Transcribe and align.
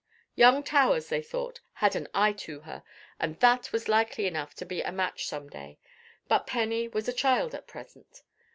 Young 0.33 0.63
Towers, 0.63 1.09
they 1.09 1.21
thought, 1.21 1.59
had 1.73 1.95
an 1.95 2.07
eye 2.11 2.33
to 2.33 2.61
her, 2.61 2.81
and 3.19 3.39
that 3.39 3.71
was 3.71 3.87
likely 3.87 4.25
enough 4.25 4.55
to 4.55 4.65
be 4.65 4.81
a 4.81 4.91
match 4.91 5.27
some 5.27 5.47
day; 5.47 5.77
but 6.27 6.47
Penny 6.47 6.87
was 6.87 7.07
a 7.07 7.13
child 7.13 7.53
at 7.53 7.67
present. 7.67 8.23